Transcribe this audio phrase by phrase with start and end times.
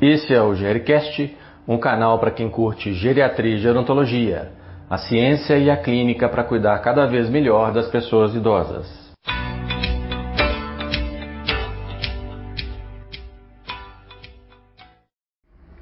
[0.00, 1.36] Esse é o Gericast,
[1.68, 4.50] um canal para quem curte geriatria e gerontologia,
[4.88, 8.88] a ciência e a clínica para cuidar cada vez melhor das pessoas idosas.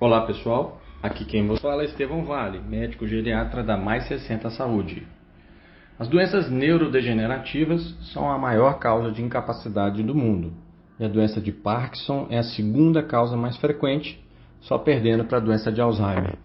[0.00, 5.06] Olá pessoal, aqui quem vos fala é Estevão Vale, médico geriatra da Mais 60 Saúde.
[5.96, 10.52] As doenças neurodegenerativas são a maior causa de incapacidade do mundo
[10.98, 14.22] e a doença de Parkinson é a segunda causa mais frequente,
[14.60, 16.36] só perdendo para a doença de Alzheimer.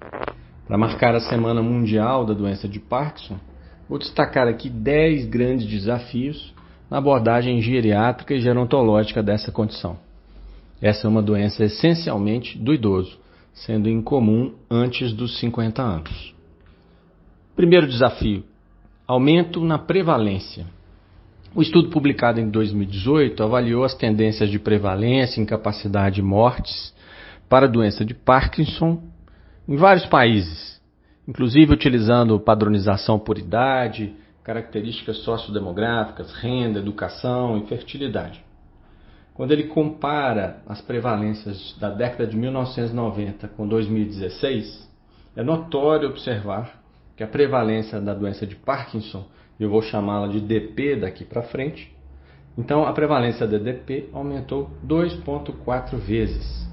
[0.67, 3.37] Para marcar a Semana Mundial da Doença de Parkinson,
[3.89, 6.53] vou destacar aqui 10 grandes desafios
[6.89, 9.97] na abordagem geriátrica e gerontológica dessa condição.
[10.81, 13.17] Essa é uma doença essencialmente do idoso,
[13.53, 16.35] sendo incomum antes dos 50 anos.
[17.55, 18.43] Primeiro desafio:
[19.07, 20.65] aumento na prevalência.
[21.55, 26.91] O estudo publicado em 2018 avaliou as tendências de prevalência, incapacidade e mortes
[27.47, 29.03] para a doença de Parkinson
[29.67, 30.81] em vários países,
[31.27, 38.43] inclusive utilizando padronização por idade, características sociodemográficas, renda, educação e fertilidade.
[39.35, 44.89] Quando ele compara as prevalências da década de 1990 com 2016,
[45.35, 46.81] é notório observar
[47.15, 49.27] que a prevalência da doença de Parkinson
[49.59, 51.93] eu vou chamá-la de DP daqui para frente.
[52.57, 56.67] Então, a prevalência da DP aumentou 2,4 vezes.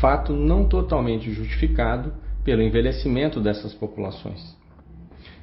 [0.00, 2.12] Fato não totalmente justificado
[2.44, 4.56] pelo envelhecimento dessas populações.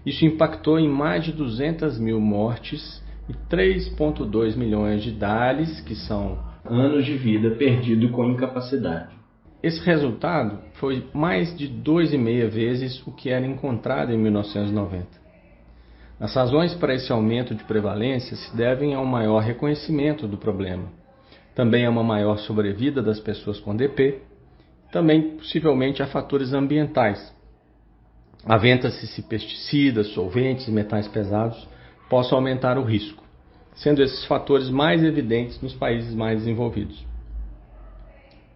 [0.05, 6.37] Isso impactou em mais de 200 mil mortes e 3,2 milhões de DALES, que são
[6.63, 9.15] anos de vida perdido com incapacidade.
[9.63, 15.24] Esse resultado foi mais de 2,5 vezes o que era encontrado em 1990.
[16.17, 20.85] As razões para esse aumento de prevalência se devem a um maior reconhecimento do problema,
[21.53, 24.21] também a uma maior sobrevida das pessoas com DP,
[24.93, 27.33] também possivelmente a fatores ambientais.
[28.45, 31.67] Aventa-se se pesticidas, solventes e metais pesados
[32.09, 33.21] possam aumentar o risco,
[33.73, 37.05] sendo esses fatores mais evidentes nos países mais desenvolvidos.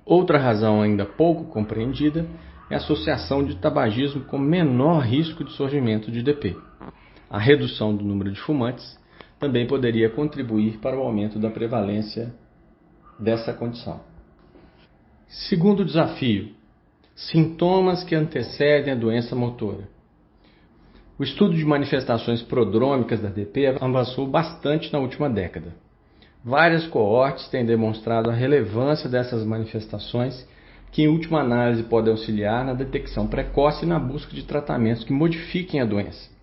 [0.05, 2.25] Outra razão ainda pouco compreendida
[2.69, 6.68] é a associação de tabagismo com menor risco de surgimento de DP
[7.29, 8.97] a redução do número de fumantes
[9.39, 12.33] também poderia contribuir para o aumento da prevalência
[13.19, 14.01] dessa condição.
[15.27, 16.49] Segundo desafio:
[17.15, 19.87] sintomas que antecedem a doença motora.
[21.19, 25.75] O estudo de manifestações prodrômicas da DP avançou bastante na última década.
[26.43, 30.47] Várias coortes têm demonstrado a relevância dessas manifestações,
[30.91, 35.11] que em última análise podem auxiliar na detecção precoce e na busca de tratamentos que
[35.11, 36.38] modifiquem a doença.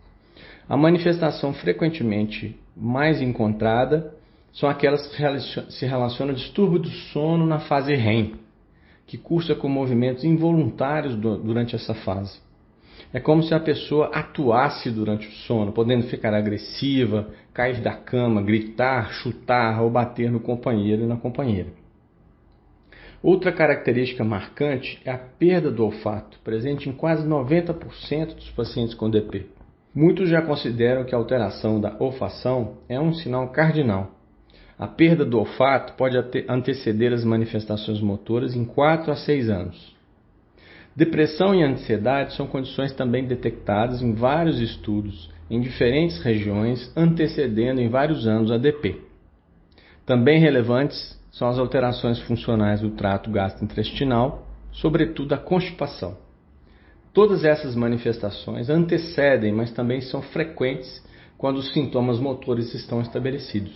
[0.68, 4.12] A manifestação frequentemente mais encontrada
[4.52, 8.34] são aquelas que se relacionam ao distúrbio do sono na fase REM,
[9.06, 12.40] que cursa com movimentos involuntários durante essa fase.
[13.12, 18.42] É como se a pessoa atuasse durante o sono, podendo ficar agressiva, cair da cama,
[18.42, 21.68] gritar, chutar ou bater no companheiro e na companheira.
[23.22, 29.08] Outra característica marcante é a perda do olfato, presente em quase 90% dos pacientes com
[29.08, 29.46] DP.
[29.96, 34.10] Muitos já consideram que a alteração da olfação é um sinal cardinal.
[34.78, 39.96] A perda do olfato pode anteceder as manifestações motoras em 4 a 6 anos.
[40.94, 47.88] Depressão e ansiedade são condições também detectadas em vários estudos em diferentes regiões, antecedendo em
[47.88, 49.00] vários anos a DP.
[50.04, 56.25] Também relevantes são as alterações funcionais do trato gastrointestinal, sobretudo a constipação.
[57.16, 61.02] Todas essas manifestações antecedem, mas também são frequentes
[61.38, 63.72] quando os sintomas motores estão estabelecidos.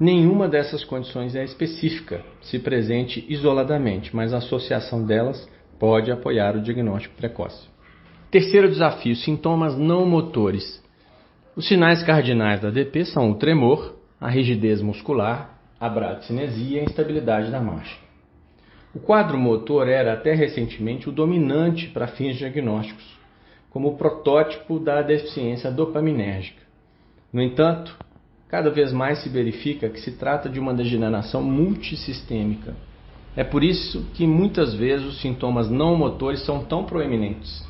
[0.00, 5.46] Nenhuma dessas condições é específica, se presente isoladamente, mas a associação delas
[5.78, 7.68] pode apoiar o diagnóstico precoce.
[8.30, 10.82] Terceiro desafio: sintomas não motores.
[11.54, 16.84] Os sinais cardinais da DP são o tremor, a rigidez muscular, a bradicinesia e a
[16.84, 18.07] instabilidade da marcha.
[18.94, 23.04] O quadro motor era até recentemente o dominante para fins diagnósticos,
[23.68, 26.62] como protótipo da deficiência dopaminérgica.
[27.30, 27.94] No entanto,
[28.48, 32.74] cada vez mais se verifica que se trata de uma degeneração multissistêmica.
[33.36, 37.62] É por isso que muitas vezes os sintomas não motores são tão proeminentes.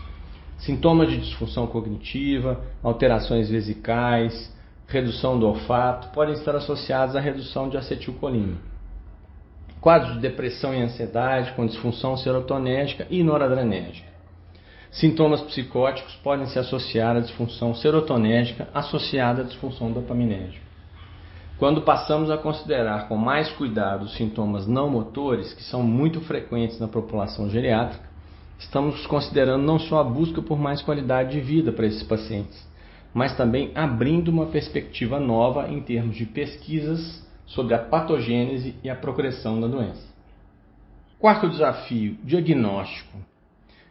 [0.58, 4.54] Sintomas de disfunção cognitiva, alterações vesicais,
[4.86, 8.77] redução do olfato podem estar associados à redução de acetilcolina
[9.80, 14.08] quadros de depressão e ansiedade com disfunção serotonética e noradrenérgica.
[14.90, 20.66] Sintomas psicóticos podem se associar à disfunção serotonética associada à disfunção dopaminérgica.
[21.58, 26.78] Quando passamos a considerar com mais cuidado os sintomas não motores, que são muito frequentes
[26.78, 28.08] na população geriátrica,
[28.58, 32.66] estamos considerando não só a busca por mais qualidade de vida para esses pacientes,
[33.12, 38.96] mas também abrindo uma perspectiva nova em termos de pesquisas sobre a patogênese e a
[38.96, 40.06] progressão da doença.
[41.18, 43.18] Quarto desafio: diagnóstico.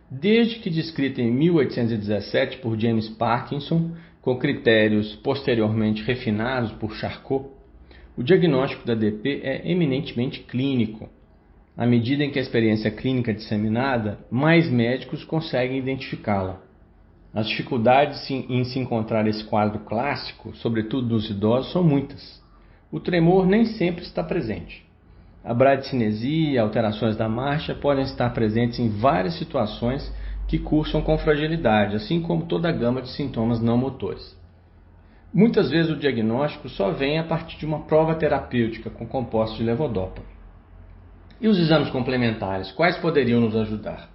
[0.10, 7.50] Desde que descrita em 1817 por James Parkinson, com critérios posteriormente refinados por Charcot,
[8.16, 11.10] o diagnóstico da DP é eminentemente clínico.
[11.76, 16.62] À medida em que a experiência clínica é disseminada, mais médicos conseguem identificá-la.
[17.34, 22.42] As dificuldades em se encontrar esse quadro clássico, sobretudo nos idosos, são muitas.
[22.92, 24.86] O tremor nem sempre está presente.
[25.44, 30.14] A bradicinesia e alterações da marcha podem estar presentes em várias situações
[30.48, 34.38] que cursam com fragilidade, assim como toda a gama de sintomas não motores.
[35.34, 39.64] Muitas vezes o diagnóstico só vem a partir de uma prova terapêutica com compostos de
[39.64, 40.22] levodopa.
[41.40, 44.10] E os exames complementares, quais poderiam nos ajudar?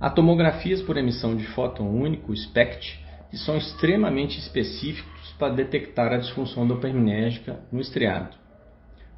[0.00, 3.00] Há tomografias por emissão de fóton único, SPECT,
[3.30, 8.36] que são extremamente específicos para detectar a disfunção dopaminérgica no estriado.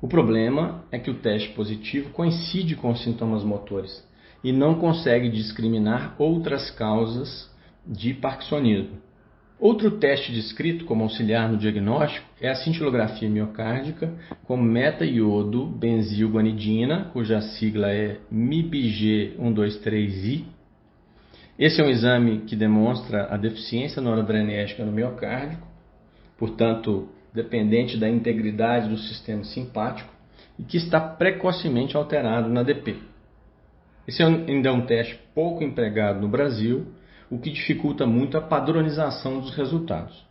[0.03, 4.03] O problema é que o teste positivo coincide com os sintomas motores
[4.43, 7.55] e não consegue discriminar outras causas
[7.87, 8.99] de parkinsonismo.
[9.59, 14.11] Outro teste descrito como auxiliar no diagnóstico é a cintilografia miocárdica
[14.45, 20.45] com meta-iodo benzilguanidina, cuja sigla é MIBG123I.
[21.59, 25.59] Esse é um exame que demonstra a deficiência noradrenérgica no miocárdio,
[26.41, 30.11] portanto, dependente da integridade do sistema simpático
[30.59, 32.97] e que está precocemente alterado na DP.
[34.09, 36.87] Esse ainda é um teste pouco empregado no Brasil
[37.31, 40.27] o que dificulta muito a padronização dos resultados.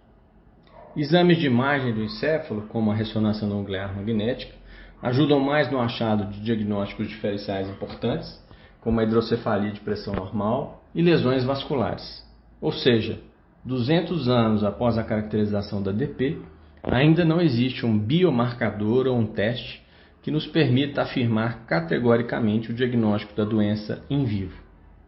[0.97, 4.53] Exames de imagem do encéfalo, como a ressonância nuclear magnética,
[5.01, 8.43] ajudam mais no achado de diagnósticos diferenciais importantes,
[8.81, 12.27] como a hidrocefalia de pressão normal e lesões vasculares.
[12.59, 13.21] Ou seja,
[13.65, 16.37] 200 anos após a caracterização da DP,
[16.83, 19.83] ainda não existe um biomarcador ou um teste
[20.21, 24.55] que nos permita afirmar categoricamente o diagnóstico da doença em vivo.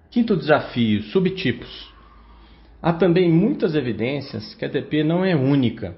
[0.09, 1.91] Quinto desafio: subtipos.
[2.81, 5.95] Há também muitas evidências que a DP não é única.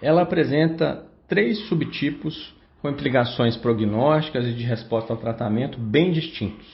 [0.00, 6.66] Ela apresenta três subtipos com implicações prognósticas e de resposta ao tratamento bem distintos.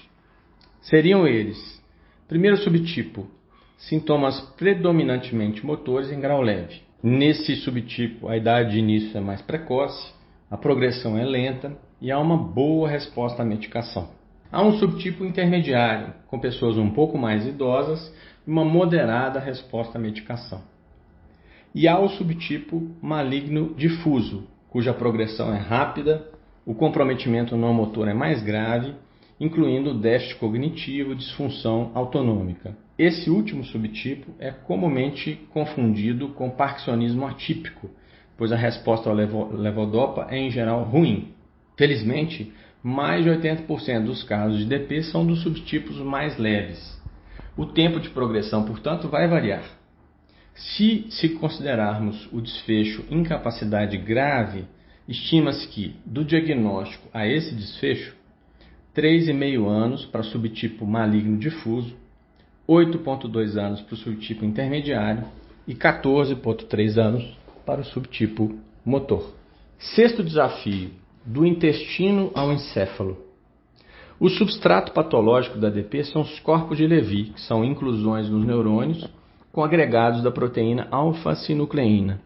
[0.81, 1.82] Seriam eles:
[2.26, 3.28] primeiro subtipo,
[3.78, 6.82] sintomas predominantemente motores em grau leve.
[7.02, 10.12] Nesse subtipo, a idade de início é mais precoce,
[10.50, 14.08] a progressão é lenta e há uma boa resposta à medicação.
[14.50, 18.12] Há um subtipo intermediário, com pessoas um pouco mais idosas
[18.46, 20.60] e uma moderada resposta à medicação.
[21.72, 26.26] E há o subtipo maligno difuso, cuja progressão é rápida,
[26.66, 28.94] o comprometimento não motor é mais grave,
[29.38, 32.76] incluindo déficit cognitivo disfunção autonômica.
[32.98, 37.88] Esse último subtipo é comumente confundido com parkinsonismo atípico,
[38.36, 41.32] pois a resposta ao levodopa é em geral ruim.
[41.76, 42.52] Felizmente,
[42.82, 47.00] mais de 80% dos casos de DP são dos subtipos mais leves.
[47.56, 49.62] O tempo de progressão, portanto, vai variar.
[50.54, 54.64] Se se considerarmos o desfecho incapacidade grave,
[55.06, 58.16] estima-se que, do diagnóstico a esse desfecho,
[58.96, 61.96] 3,5 anos para subtipo maligno difuso,
[62.69, 65.25] 8,2 anos para o subtipo intermediário
[65.67, 69.32] e 14,3 anos para o subtipo motor.
[69.79, 70.91] Sexto desafio:
[71.25, 73.17] do intestino ao encéfalo.
[74.20, 79.08] O substrato patológico da DP são os corpos de Levy, que são inclusões nos neurônios
[79.53, 82.20] com agregados da proteína alfa-sinucleína.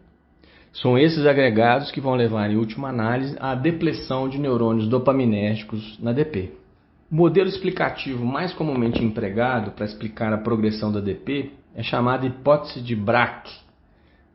[0.72, 6.12] São esses agregados que vão levar, em última análise, à depleção de neurônios dopaminérgicos na
[6.12, 6.61] DP.
[7.12, 12.80] O modelo explicativo mais comumente empregado para explicar a progressão da DP é chamado hipótese
[12.80, 13.52] de Braque,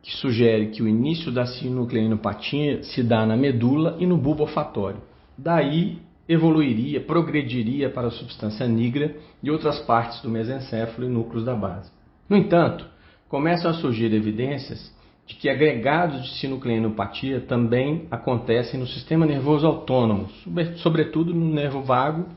[0.04, 5.02] que sugere que o início da sinucleinopatia se dá na medula e no bulbo olfatório.
[5.36, 5.98] Daí
[6.30, 11.92] evoluiria, progrediria para a substância nigra e outras partes do mesencéfalo e núcleos da base.
[12.30, 12.86] No entanto,
[13.28, 20.30] começam a surgir evidências de que agregados de sinucleinopatia também acontecem no sistema nervoso autônomo,
[20.76, 22.28] sobretudo no nervo vago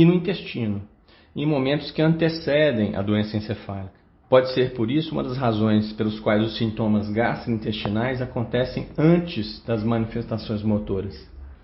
[0.00, 0.82] e no intestino,
[1.34, 3.98] em momentos que antecedem a doença encefálica.
[4.28, 9.82] Pode ser por isso uma das razões pelos quais os sintomas gastrointestinais acontecem antes das
[9.82, 11.14] manifestações motoras.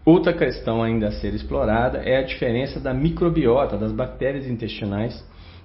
[0.04, 5.24] Outra questão ainda a ser explorada é a diferença da microbiota das bactérias intestinais,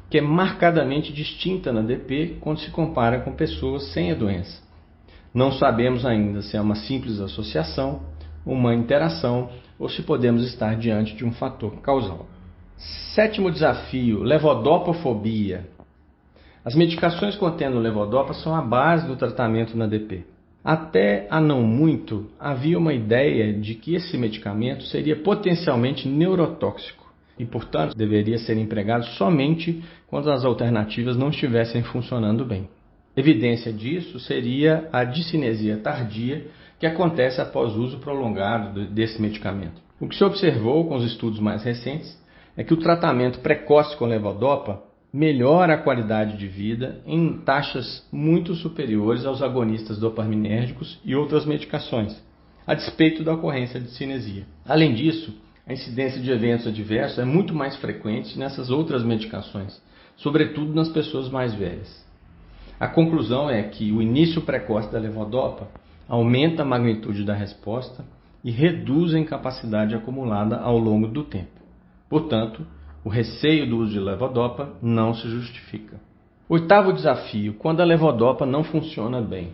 [0.10, 4.62] que é marcadamente distinta na DP quando se compara com pessoas sem a doença.
[5.34, 8.02] Não sabemos ainda se é uma simples associação
[8.46, 12.28] uma interação ou se podemos estar diante de um fator causal.
[13.14, 15.68] Sétimo desafio: levodopofobia.
[16.64, 20.24] As medicações contendo levodopa são a base do tratamento na DP.
[20.64, 27.46] Até há não muito havia uma ideia de que esse medicamento seria potencialmente neurotóxico e,
[27.46, 32.70] portanto, deveria ser empregado somente quando as alternativas não estivessem funcionando bem.
[33.16, 39.82] Evidência disso seria a discinesia tardia que acontece após uso prolongado desse medicamento.
[40.00, 42.19] O que se observou com os estudos mais recentes
[42.60, 48.54] é que o tratamento precoce com levodopa melhora a qualidade de vida em taxas muito
[48.54, 52.22] superiores aos agonistas dopaminérgicos e outras medicações,
[52.68, 54.46] a despeito da ocorrência de cinesia.
[54.66, 55.34] Além disso,
[55.66, 59.82] a incidência de eventos adversos é muito mais frequente nessas outras medicações,
[60.18, 62.06] sobretudo nas pessoas mais velhas.
[62.78, 65.70] A conclusão é que o início precoce da levodopa
[66.10, 68.04] aumenta a magnitude da resposta
[68.44, 71.59] e reduz a incapacidade acumulada ao longo do tempo.
[72.10, 72.66] Portanto,
[73.04, 76.00] o receio do uso de levodopa não se justifica.
[76.50, 79.54] Oitavo desafio: quando a levodopa não funciona bem.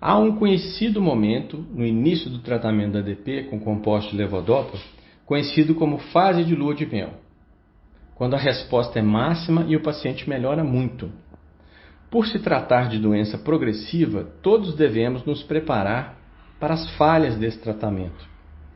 [0.00, 4.78] Há um conhecido momento no início do tratamento da DP com composto de levodopa,
[5.24, 7.14] conhecido como fase de lua de mel,
[8.14, 11.10] quando a resposta é máxima e o paciente melhora muito.
[12.10, 16.16] Por se tratar de doença progressiva, todos devemos nos preparar
[16.60, 18.28] para as falhas desse tratamento.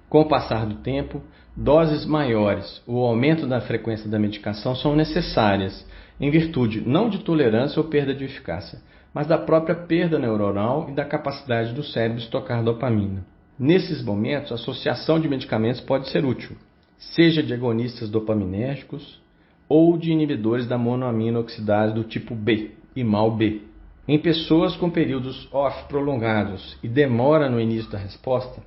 [0.09, 1.23] Com o passar do tempo,
[1.61, 5.87] doses maiores ou aumento da frequência da medicação são necessárias,
[6.19, 8.79] em virtude não de tolerância ou perda de eficácia,
[9.13, 13.27] mas da própria perda neuronal e da capacidade do cérebro estocar dopamina.
[13.59, 16.57] Nesses momentos, a associação de medicamentos pode ser útil,
[16.97, 19.21] seja de agonistas dopaminérgicos
[19.69, 23.61] ou de inibidores da monoamina oxidase do tipo B e mal B.
[24.09, 28.63] Em pessoas com períodos off prolongados e demora no início da resposta,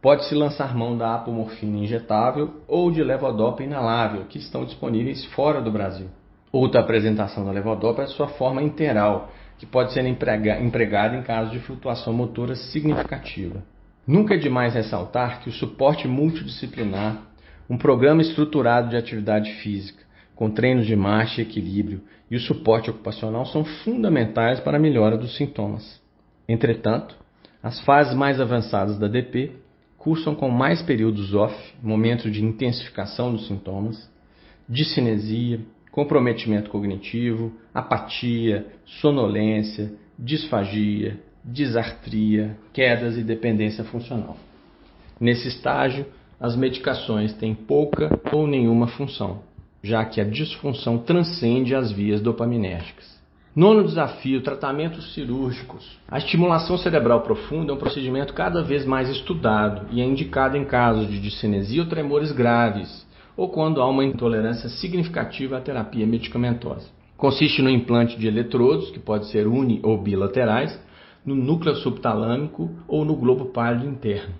[0.00, 5.72] Pode-se lançar mão da apomorfina injetável ou de levodopa inalável, que estão disponíveis fora do
[5.72, 6.06] Brasil.
[6.52, 11.58] Outra apresentação da levodopa é sua forma interal, que pode ser empregada em caso de
[11.58, 13.62] flutuação motora significativa.
[14.06, 17.20] Nunca é demais ressaltar que o suporte multidisciplinar,
[17.68, 20.02] um programa estruturado de atividade física,
[20.34, 22.00] com treinos de marcha e equilíbrio,
[22.30, 26.00] e o suporte ocupacional são fundamentais para a melhora dos sintomas.
[26.48, 27.16] Entretanto,
[27.60, 29.52] as fases mais avançadas da DP
[29.98, 34.10] cursam com mais períodos off, momentos de intensificação dos sintomas,
[34.68, 44.36] discinesia, comprometimento cognitivo, apatia, sonolência, disfagia, disartria, quedas e dependência funcional.
[45.20, 46.06] Nesse estágio,
[46.38, 49.42] as medicações têm pouca ou nenhuma função,
[49.82, 53.17] já que a disfunção transcende as vias dopaminérgicas.
[53.58, 55.84] Nono desafio: tratamentos cirúrgicos.
[56.06, 60.64] A estimulação cerebral profunda é um procedimento cada vez mais estudado e é indicado em
[60.64, 63.04] casos de discinesia ou tremores graves,
[63.36, 66.88] ou quando há uma intolerância significativa à terapia medicamentosa.
[67.16, 70.80] Consiste no implante de eletrodos, que pode ser uni ou bilaterais,
[71.26, 74.36] no núcleo subtalâmico ou no globo pálido interno.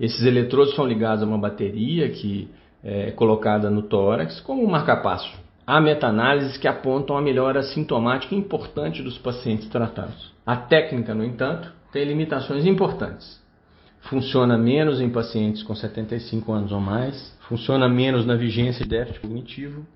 [0.00, 2.48] Esses eletrodos são ligados a uma bateria que
[2.82, 5.36] é colocada no tórax como um marcapasso.
[5.70, 10.32] Há meta-análises que apontam a melhora sintomática importante dos pacientes tratados.
[10.46, 13.38] A técnica, no entanto, tem limitações importantes.
[14.00, 19.20] Funciona menos em pacientes com 75 anos ou mais, funciona menos na vigência de déficit
[19.20, 19.86] cognitivo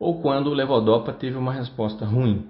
[0.00, 2.48] ou quando o levodopa teve uma resposta ruim.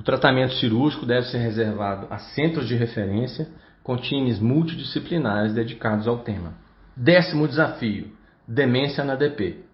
[0.00, 3.46] O tratamento cirúrgico deve ser reservado a centros de referência
[3.82, 6.54] com times multidisciplinares dedicados ao tema.
[6.96, 8.10] Décimo desafio:
[8.48, 9.67] demência na DP.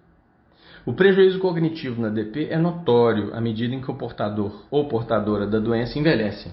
[0.86, 5.46] O prejuízo cognitivo na DP é notório à medida em que o portador ou portadora
[5.46, 6.52] da doença envelhece.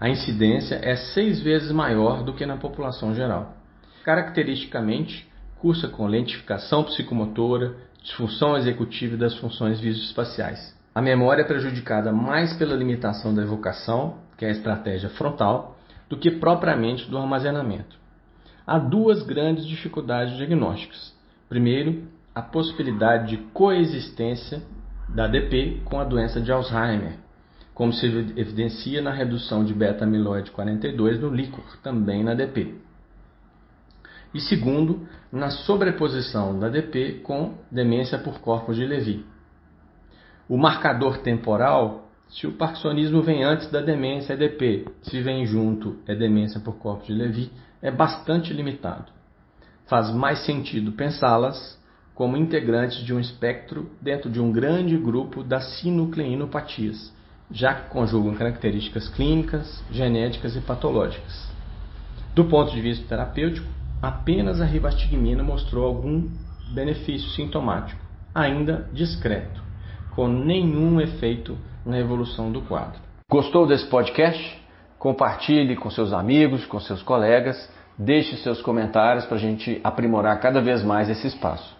[0.00, 3.54] A incidência é seis vezes maior do que na população geral.
[4.02, 10.74] Caracteristicamente, cursa com lentificação psicomotora, disfunção executiva das funções visoespaciais.
[10.94, 15.76] A memória é prejudicada mais pela limitação da evocação, que é a estratégia frontal,
[16.08, 17.98] do que propriamente do armazenamento.
[18.66, 21.14] Há duas grandes dificuldades diagnósticas.
[21.46, 24.62] Primeiro, a possibilidade de coexistência
[25.08, 27.18] da ADP com a doença de Alzheimer,
[27.74, 28.06] como se
[28.36, 32.74] evidencia na redução de beta-amiloide 42 no líquor, também na ADP.
[34.32, 39.24] E segundo, na sobreposição da ADP com demência por corpos de Levy.
[40.48, 44.86] O marcador temporal, se o parkinsonismo vem antes da demência, é DP.
[45.02, 47.50] Se vem junto, é demência por corpos de Levy,
[47.82, 49.06] é bastante limitado.
[49.86, 51.79] Faz mais sentido pensá-las
[52.20, 57.10] como integrantes de um espectro dentro de um grande grupo das sinucleinopatias,
[57.50, 61.50] já que conjugam características clínicas, genéticas e patológicas.
[62.34, 63.66] Do ponto de vista terapêutico,
[64.02, 66.28] apenas a rivastigmina mostrou algum
[66.74, 67.98] benefício sintomático,
[68.34, 69.62] ainda discreto,
[70.14, 73.00] com nenhum efeito na evolução do quadro.
[73.30, 74.62] Gostou desse podcast?
[74.98, 77.56] Compartilhe com seus amigos, com seus colegas,
[77.96, 81.79] deixe seus comentários para a gente aprimorar cada vez mais esse espaço.